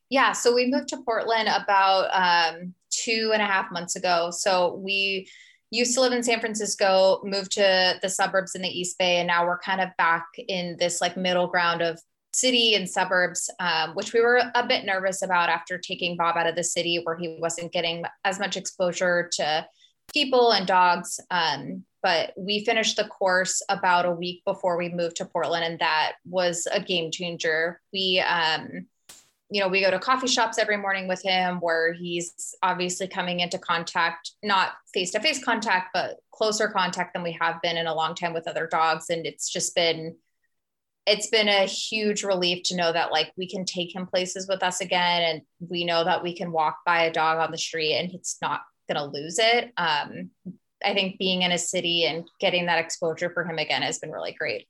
[0.10, 0.34] Yeah.
[0.34, 4.30] So we moved to Portland about um, two and a half months ago.
[4.32, 5.30] So we
[5.72, 9.28] used to live in San Francisco, moved to the suburbs in the East Bay, and
[9.28, 12.00] now we're kind of back in this like middle ground of
[12.34, 16.48] city and suburbs, um, which we were a bit nervous about after taking Bob out
[16.48, 19.66] of the city where he wasn't getting as much exposure to
[20.14, 21.20] people and dogs.
[21.30, 25.80] Um, but we finished the course about a week before we moved to Portland, and
[25.80, 27.80] that was a game changer.
[27.94, 28.88] We, um,
[29.50, 33.42] you know, we go to coffee shops every morning with him where he's obviously coming
[33.42, 37.86] into contact, not face to face contact, but closer contact than we have been in
[37.86, 39.10] a long time with other dogs.
[39.10, 40.16] And it's just been,
[41.06, 44.64] it's been a huge relief to know that like we can take him places with
[44.64, 47.96] us again and we know that we can walk by a dog on the street
[47.96, 48.62] and it's not
[48.92, 49.72] going to lose it.
[49.78, 50.32] Um,
[50.84, 54.12] I think being in a city and getting that exposure for him again has been
[54.12, 54.68] really great.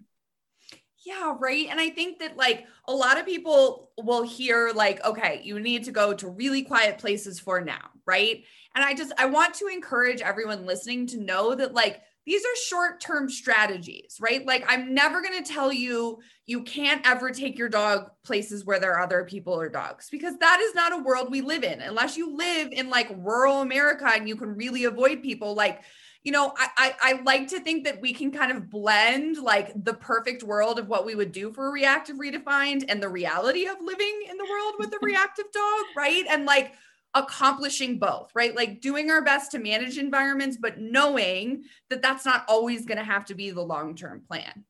[1.05, 1.67] Yeah, right.
[1.69, 5.85] And I think that like a lot of people will hear like, okay, you need
[5.85, 8.43] to go to really quiet places for now, right?
[8.75, 12.55] And I just I want to encourage everyone listening to know that like these are
[12.67, 14.45] short term strategies, right?
[14.45, 18.79] Like, I'm never going to tell you you can't ever take your dog places where
[18.79, 21.81] there are other people or dogs because that is not a world we live in
[21.81, 25.55] unless you live in like rural America and you can really avoid people.
[25.55, 25.81] Like,
[26.23, 29.71] you know, I, I, I like to think that we can kind of blend like
[29.83, 33.65] the perfect world of what we would do for a reactive redefined and the reality
[33.65, 36.25] of living in the world with a reactive dog, right?
[36.29, 36.73] And like,
[37.13, 38.55] accomplishing both, right?
[38.55, 43.03] Like doing our best to manage environments, but knowing that that's not always going to
[43.03, 44.65] have to be the long term plan.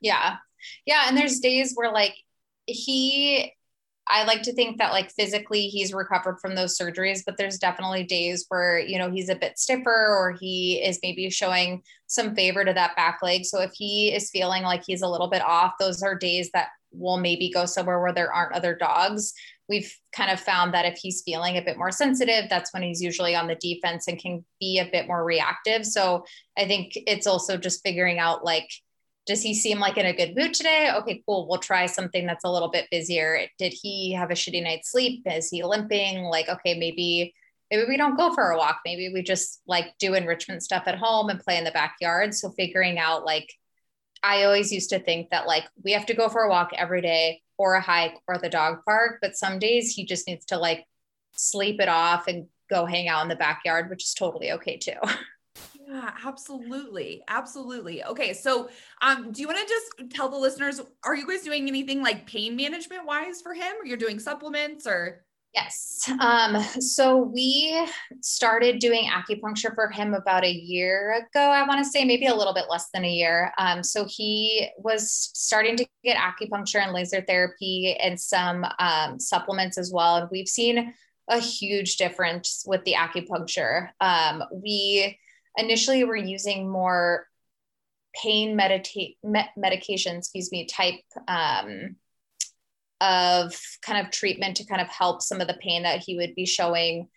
[0.00, 0.36] Yeah.
[0.86, 1.04] Yeah.
[1.06, 2.14] And there's days where like
[2.66, 3.52] he,
[4.08, 8.04] I like to think that like physically he's recovered from those surgeries, but there's definitely
[8.04, 12.64] days where, you know, he's a bit stiffer or he is maybe showing some favor
[12.64, 13.44] to that back leg.
[13.44, 16.68] So if he is feeling like he's a little bit off, those are days that
[16.92, 19.34] will maybe go somewhere where there aren't other dogs
[19.68, 23.00] we've kind of found that if he's feeling a bit more sensitive, that's when he's
[23.00, 25.86] usually on the defense and can be a bit more reactive.
[25.86, 26.24] So
[26.58, 28.68] I think it's also just figuring out like,
[29.24, 30.90] does he seem like in a good mood today?
[30.96, 31.46] Okay, cool.
[31.48, 33.46] We'll try something that's a little bit busier.
[33.58, 35.22] Did he have a shitty night's sleep?
[35.26, 36.24] Is he limping?
[36.24, 37.32] Like, okay, maybe
[37.70, 38.80] maybe we don't go for a walk.
[38.84, 42.34] Maybe we just like do enrichment stuff at home and play in the backyard.
[42.34, 43.48] So figuring out like
[44.22, 47.00] I always used to think that like we have to go for a walk every
[47.00, 49.18] day or a hike or the dog park.
[49.20, 50.86] But some days he just needs to like
[51.32, 54.94] sleep it off and go hang out in the backyard, which is totally okay too.
[55.86, 57.22] Yeah, absolutely.
[57.28, 58.02] Absolutely.
[58.02, 58.32] Okay.
[58.32, 58.70] So,
[59.02, 62.26] um, do you want to just tell the listeners, are you guys doing anything like
[62.26, 63.74] pain management wise for him?
[63.78, 65.24] Or you're doing supplements or?
[65.54, 66.10] Yes.
[66.18, 67.86] Um, so we
[68.22, 72.34] started doing acupuncture for him about a year ago, I want to say, maybe a
[72.34, 73.52] little bit less than a year.
[73.58, 79.76] Um, so he was starting to get acupuncture and laser therapy and some um, supplements
[79.76, 80.16] as well.
[80.16, 80.94] And we've seen
[81.28, 83.90] a huge difference with the acupuncture.
[84.00, 85.18] Um, we
[85.58, 87.26] initially were using more
[88.14, 91.96] pain medita- me- medication, excuse me, type um,
[93.02, 93.52] of
[93.84, 96.46] kind of treatment to kind of help some of the pain that he would be
[96.46, 97.08] showing.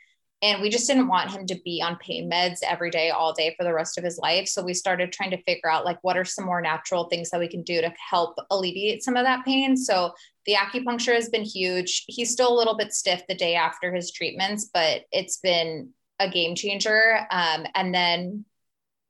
[0.41, 3.53] And we just didn't want him to be on pain meds every day, all day
[3.55, 4.47] for the rest of his life.
[4.47, 7.39] So we started trying to figure out like what are some more natural things that
[7.39, 9.77] we can do to help alleviate some of that pain.
[9.77, 10.13] So
[10.45, 12.03] the acupuncture has been huge.
[12.07, 16.29] He's still a little bit stiff the day after his treatments, but it's been a
[16.29, 17.19] game changer.
[17.29, 18.45] Um, and then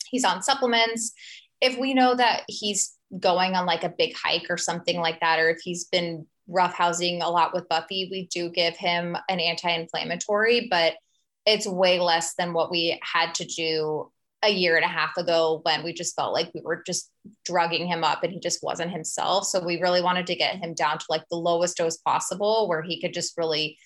[0.08, 1.14] he's on supplements.
[1.62, 5.40] If we know that he's going on like a big hike or something like that,
[5.40, 10.68] or if he's been roughhousing a lot with Buffy, we do give him an anti-inflammatory,
[10.70, 10.94] but
[11.46, 14.12] it's way less than what we had to do
[14.44, 17.10] a year and a half ago when we just felt like we were just
[17.46, 19.46] drugging him up and he just wasn't himself.
[19.46, 22.84] So we really wanted to get him down to like the lowest dose possible where
[22.84, 23.78] he could just really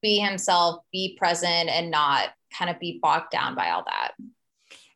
[0.00, 4.12] be himself, be present and not kind of be bogged down by all that.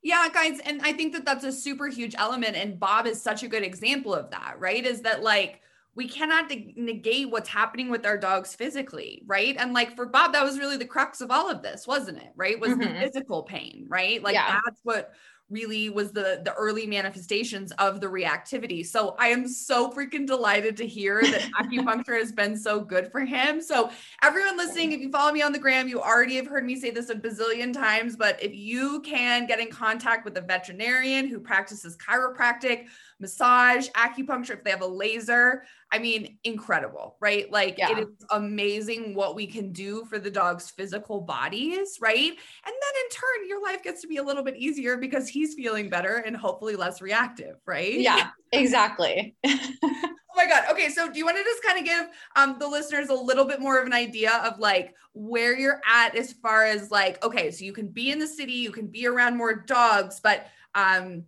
[0.05, 0.61] Yeah, guys.
[0.61, 2.57] And I think that that's a super huge element.
[2.57, 4.85] And Bob is such a good example of that, right?
[4.85, 5.61] Is that like,
[5.95, 9.57] we cannot negate what's happening with our dogs physically, right?
[9.59, 12.33] And like for Bob, that was really the crux of all of this, wasn't it?
[12.35, 12.59] Right?
[12.59, 12.95] Was mm-hmm.
[12.95, 14.23] the physical pain, right?
[14.23, 14.59] Like yeah.
[14.65, 15.13] that's what
[15.53, 18.85] really was the the early manifestations of the reactivity.
[18.85, 23.21] So I am so freaking delighted to hear that acupuncture has been so good for
[23.21, 23.61] him.
[23.61, 23.91] So
[24.23, 26.91] everyone listening, if you follow me on the gram, you already have heard me say
[26.91, 31.39] this a bazillion times, but if you can get in contact with a veterinarian who
[31.39, 32.87] practices chiropractic,
[33.21, 37.53] massage, acupuncture, if they have a laser, I mean, incredible, right?
[37.53, 37.93] Like yeah.
[37.93, 42.31] it is amazing what we can do for the dog's physical bodies, right?
[42.31, 45.55] And then in turn, your life gets to be a little bit easier because he's
[45.55, 48.01] feeling better and hopefully less reactive, right?
[48.01, 49.37] Yeah, exactly.
[49.47, 50.65] oh my God.
[50.71, 50.89] Okay.
[50.89, 53.61] So do you want to just kind of give um, the listeners a little bit
[53.61, 57.67] more of an idea of like where you're at as far as like, okay, so
[57.67, 61.25] you can be in the city, you can be around more dogs, but um,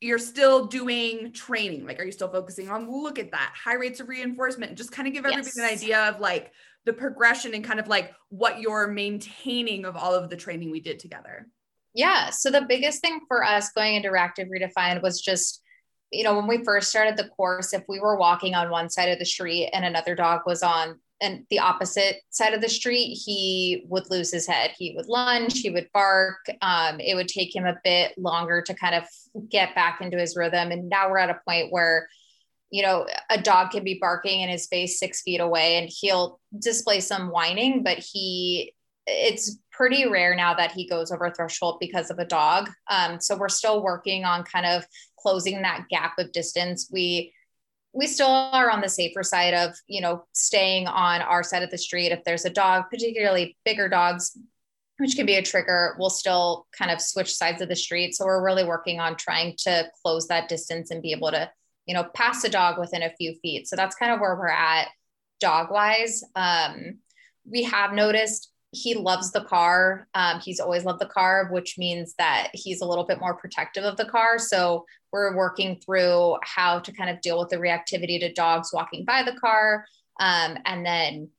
[0.00, 4.00] you're still doing training like are you still focusing on look at that high rates
[4.00, 5.56] of reinforcement just kind of give everybody yes.
[5.56, 6.52] an idea of like
[6.84, 10.80] the progression and kind of like what you're maintaining of all of the training we
[10.80, 11.48] did together
[11.94, 15.62] yeah so the biggest thing for us going into reactive redefined was just
[16.12, 19.08] you know when we first started the course if we were walking on one side
[19.08, 23.14] of the street and another dog was on and the opposite side of the street,
[23.14, 24.72] he would lose his head.
[24.76, 26.46] He would lunge, he would bark.
[26.62, 29.04] Um, it would take him a bit longer to kind of
[29.48, 30.70] get back into his rhythm.
[30.70, 32.08] And now we're at a point where,
[32.70, 36.38] you know, a dog can be barking in his face six feet away and he'll
[36.56, 38.74] display some whining, but he,
[39.06, 42.68] it's pretty rare now that he goes over threshold because of a dog.
[42.90, 44.84] Um, so we're still working on kind of
[45.18, 46.88] closing that gap of distance.
[46.92, 47.32] We,
[47.92, 51.70] we still are on the safer side of you know staying on our side of
[51.70, 52.12] the street.
[52.12, 54.36] If there's a dog particularly bigger dogs
[54.98, 58.14] which can be a trigger we'll still kind of switch sides of the street.
[58.14, 61.50] So we're really working on trying to close that distance and be able to
[61.86, 63.68] you know pass a dog within a few feet.
[63.68, 64.88] So that's kind of where we're at
[65.40, 66.98] dog wise um,
[67.50, 68.50] we have noticed
[68.82, 70.08] he loves the car.
[70.14, 73.84] Um, he's always loved the car, which means that he's a little bit more protective
[73.84, 74.38] of the car.
[74.38, 79.04] So we're working through how to kind of deal with the reactivity to dogs walking
[79.04, 79.84] by the car.
[80.20, 81.30] Um, and then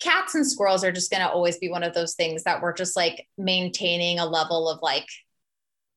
[0.00, 2.74] cats and squirrels are just going to always be one of those things that we're
[2.74, 5.08] just like maintaining a level of like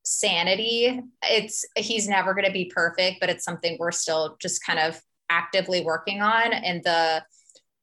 [0.04, 1.00] sanity.
[1.24, 5.00] It's he's never going to be perfect, but it's something we're still just kind of
[5.30, 7.24] actively working on and the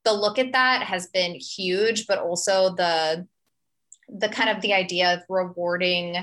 [0.05, 3.27] the look at that has been huge, but also the
[4.09, 6.17] the kind of the idea of rewarding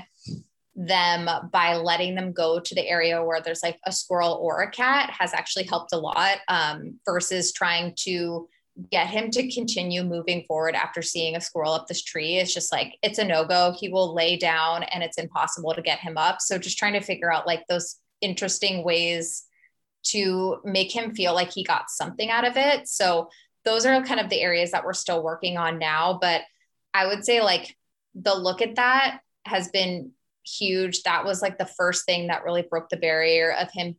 [0.74, 4.70] them by letting them go to the area where there's like a squirrel or a
[4.70, 8.48] cat has actually helped a lot um, versus trying to
[8.90, 12.36] get him to continue moving forward after seeing a squirrel up this tree.
[12.36, 13.74] It's just like it's a no-go.
[13.78, 16.40] He will lay down and it's impossible to get him up.
[16.40, 19.44] So just trying to figure out like those interesting ways
[20.08, 22.86] to make him feel like he got something out of it.
[22.86, 23.30] So
[23.66, 26.40] those are kind of the areas that we're still working on now but
[26.94, 27.76] i would say like
[28.14, 30.10] the look at that has been
[30.44, 33.94] huge that was like the first thing that really broke the barrier of him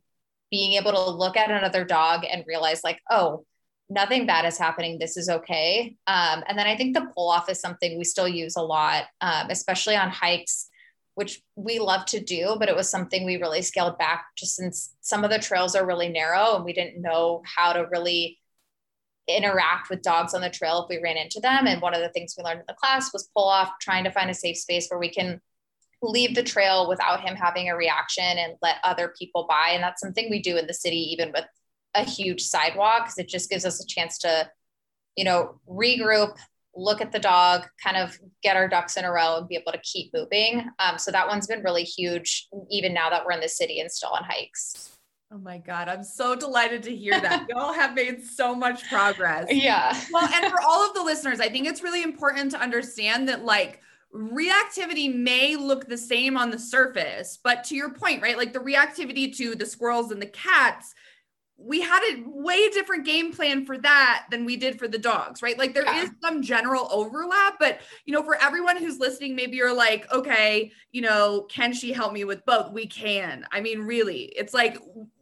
[0.50, 3.44] being able to look at another dog and realize like oh
[3.90, 4.98] nothing bad is happening.
[4.98, 5.96] This is okay.
[6.06, 9.04] Um, and then I think the pull off is something we still use a lot,
[9.20, 10.68] um, especially on hikes,
[11.14, 14.94] which we love to do, but it was something we really scaled back just since
[15.00, 18.38] some of the trails are really narrow and we didn't know how to really
[19.28, 21.66] interact with dogs on the trail if we ran into them.
[21.66, 24.10] And one of the things we learned in the class was pull off, trying to
[24.10, 25.40] find a safe space where we can
[26.02, 29.70] leave the trail without him having a reaction and let other people by.
[29.72, 31.46] And that's something we do in the city, even with
[31.94, 34.50] a huge sidewalk because it just gives us a chance to,
[35.16, 36.36] you know, regroup,
[36.74, 39.72] look at the dog, kind of get our ducks in a row and be able
[39.72, 40.68] to keep moving.
[40.78, 43.90] Um, so that one's been really huge, even now that we're in the city and
[43.90, 44.97] still on hikes.
[45.30, 45.88] Oh my God.
[45.88, 47.46] I'm so delighted to hear that.
[47.50, 49.46] Y'all have made so much progress.
[49.50, 49.98] Yeah.
[50.10, 53.44] Well, and for all of the listeners, I think it's really important to understand that,
[53.44, 53.82] like,
[54.14, 58.38] reactivity may look the same on the surface, but to your point, right?
[58.38, 60.94] Like the reactivity to the squirrels and the cats
[61.60, 65.42] we had a way different game plan for that than we did for the dogs,
[65.42, 65.58] right?
[65.58, 66.04] Like there yeah.
[66.04, 70.70] is some general overlap, but you know, for everyone who's listening, maybe you're like, okay,
[70.92, 72.72] you know, can she help me with both?
[72.72, 73.44] We can.
[73.50, 74.78] I mean, really, it's like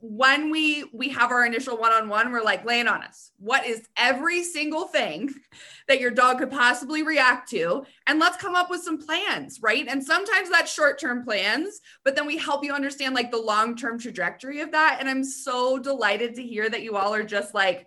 [0.08, 3.32] when we we have our initial one-on-one, we're like, laying on us.
[3.38, 5.34] What is every single thing
[5.88, 7.84] that your dog could possibly react to?
[8.06, 9.86] And let's come up with some plans, right?
[9.88, 14.60] And sometimes that's short-term plans, but then we help you understand like the long-term trajectory
[14.60, 14.98] of that.
[15.00, 17.86] And I'm so delighted to hear that you all are just like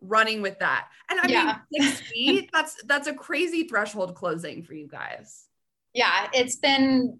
[0.00, 0.88] running with that.
[1.10, 1.58] And I yeah.
[1.70, 5.46] mean, six feet, that's that's a crazy threshold closing for you guys.
[5.92, 7.18] Yeah, it's been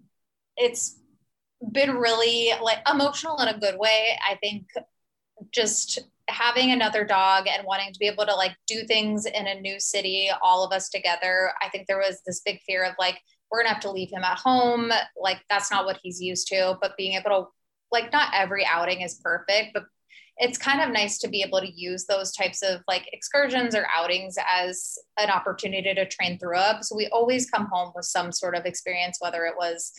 [0.55, 0.97] it's
[1.71, 4.17] been really like emotional in a good way.
[4.27, 4.67] I think
[5.53, 5.99] just
[6.29, 9.79] having another dog and wanting to be able to like do things in a new
[9.79, 11.51] city, all of us together.
[11.61, 14.23] I think there was this big fear of like, we're gonna have to leave him
[14.23, 14.91] at home.
[15.15, 16.77] Like, that's not what he's used to.
[16.81, 17.47] But being able to,
[17.91, 19.85] like, not every outing is perfect, but
[20.37, 23.87] it's kind of nice to be able to use those types of like excursions or
[23.95, 26.83] outings as an opportunity to train through up.
[26.83, 29.91] So we always come home with some sort of experience, whether it was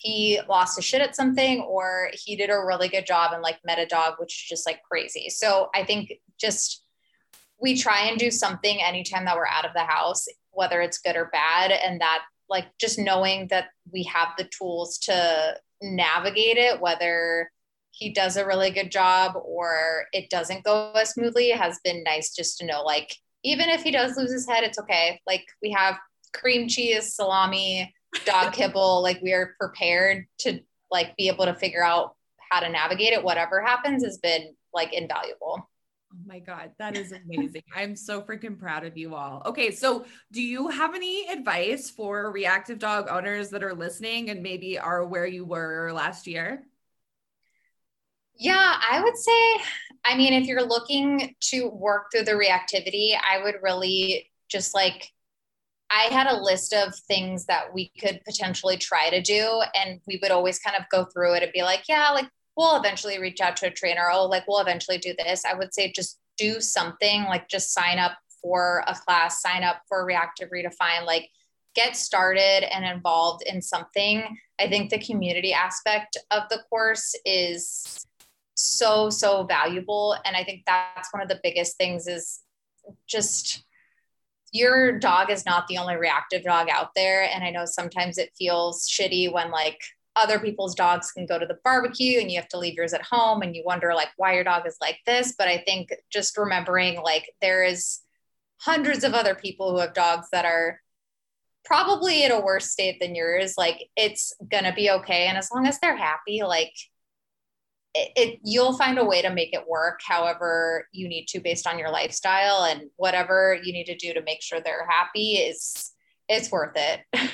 [0.00, 3.58] he lost his shit at something or he did a really good job and like
[3.64, 5.28] met a dog, which is just like crazy.
[5.28, 6.84] So I think just
[7.60, 11.16] we try and do something anytime that we're out of the house, whether it's good
[11.16, 11.72] or bad.
[11.72, 17.50] And that like just knowing that we have the tools to navigate it, whether
[17.90, 22.34] he does a really good job or it doesn't go as smoothly has been nice
[22.34, 23.12] just to know like
[23.44, 25.20] even if he does lose his head, it's okay.
[25.26, 25.96] Like we have
[26.34, 31.84] cream cheese, salami, dog kibble like we are prepared to like be able to figure
[31.84, 32.16] out
[32.50, 35.68] how to navigate it whatever happens has been like invaluable
[36.10, 37.62] Oh my God, that is amazing.
[37.76, 39.42] I'm so freaking proud of you all.
[39.44, 44.42] Okay, so do you have any advice for reactive dog owners that are listening and
[44.42, 46.64] maybe are where you were last year?
[48.38, 49.60] Yeah, I would say,
[50.04, 55.12] I mean, if you're looking to work through the reactivity, I would really just like
[55.90, 59.62] I had a list of things that we could potentially try to do.
[59.74, 62.76] And we would always kind of go through it and be like, yeah, like we'll
[62.76, 64.08] eventually reach out to a trainer.
[64.12, 65.44] Oh, like we'll eventually do this.
[65.44, 69.82] I would say just do something like just sign up for a class, sign up
[69.88, 71.28] for reactive redefine, like
[71.74, 74.36] get started and involved in something.
[74.60, 78.04] I think the community aspect of the course is
[78.54, 80.16] so, so valuable.
[80.24, 82.40] And I think that's one of the biggest things is
[83.06, 83.64] just
[84.52, 87.28] your dog is not the only reactive dog out there.
[87.32, 89.78] And I know sometimes it feels shitty when like
[90.16, 93.02] other people's dogs can go to the barbecue and you have to leave yours at
[93.02, 95.34] home and you wonder like why your dog is like this.
[95.38, 98.00] But I think just remembering like there is
[98.58, 100.80] hundreds of other people who have dogs that are
[101.64, 103.54] probably in a worse state than yours.
[103.56, 105.26] Like it's gonna be okay.
[105.26, 106.72] And as long as they're happy, like
[107.98, 111.66] it, it, you'll find a way to make it work however you need to based
[111.66, 115.92] on your lifestyle and whatever you need to do to make sure they're happy is
[116.28, 117.00] it's worth it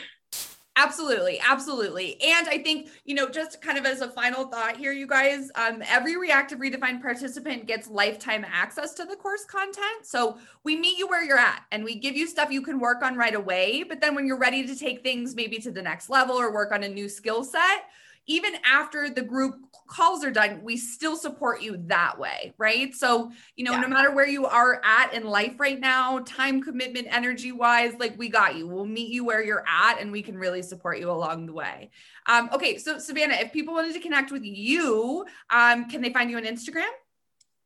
[0.77, 2.21] Absolutely, absolutely.
[2.21, 5.49] And I think, you know, just kind of as a final thought here, you guys,
[5.55, 10.05] um, every reactive redefined participant gets lifetime access to the course content.
[10.05, 13.05] So we meet you where you're at and we give you stuff you can work
[13.05, 13.85] on right away.
[13.85, 16.73] But then when you're ready to take things maybe to the next level or work
[16.73, 17.85] on a new skill set,
[18.27, 19.57] even after the group
[19.87, 22.95] calls are done, we still support you that way, right?
[22.95, 23.81] So, you know, yeah.
[23.81, 28.19] no matter where you are at in life right now, time commitment, energy wise, like
[28.19, 28.67] we got you.
[28.67, 31.91] We'll meet you where you're at and we can really support you along the way.
[32.27, 36.31] Um, okay, so Savannah, if people wanted to connect with you, um, can they find
[36.31, 36.91] you on Instagram?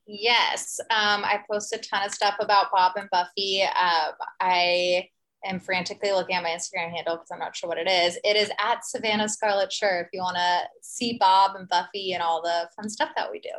[0.06, 3.62] Yes, um, I post a ton of stuff about Bob and Buffy.
[3.62, 5.10] Um, I
[5.44, 8.18] am frantically looking at my Instagram handle because I'm not sure what it is.
[8.24, 12.22] It is at Savannah Scarlett Sure if you want to see Bob and Buffy and
[12.22, 13.50] all the fun stuff that we do.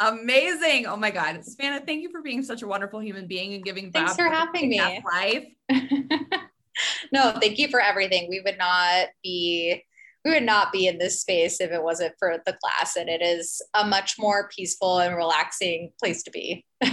[0.00, 0.86] Amazing.
[0.86, 1.44] Oh my God.
[1.44, 4.34] Savannah, thank you for being such a wonderful human being and giving Thanks Bob for
[4.34, 5.02] having me.
[5.04, 5.46] Life.
[7.12, 8.28] no, thank you for everything.
[8.28, 9.84] We would not be
[10.24, 13.22] we would not be in this space if it wasn't for the class and it
[13.22, 16.66] is a much more peaceful and relaxing place to be.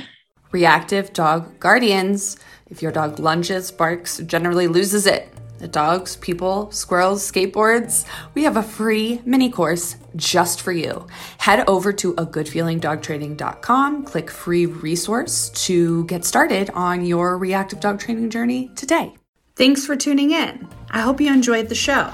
[0.55, 2.37] Reactive dog guardians.
[2.69, 5.27] If your dog lunges, barks, generally loses it.
[5.57, 11.07] The dogs, people, squirrels, skateboards, we have a free mini course just for you.
[11.39, 17.99] Head over to a goodfeelingdogtraining.com, click free resource to get started on your reactive dog
[17.99, 19.13] training journey today.
[19.57, 20.69] Thanks for tuning in.
[20.89, 22.13] I hope you enjoyed the show.